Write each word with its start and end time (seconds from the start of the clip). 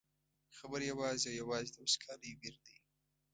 خبره 0.57 0.83
یوازې 0.91 1.27
او 1.31 1.39
یوازې 1.41 1.69
د 1.71 1.75
وچکالۍ 1.83 2.31
ویر 2.35 2.55
دی. 2.65 2.75